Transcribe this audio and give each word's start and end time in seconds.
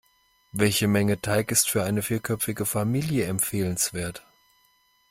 Welche 0.51 0.87
Menge 0.87 1.21
Teig 1.21 1.51
ist 1.51 1.69
für 1.69 1.83
eine 1.83 2.01
vierköpfige 2.01 2.65
Familie 2.65 3.25
empfehlenswert? 3.27 4.25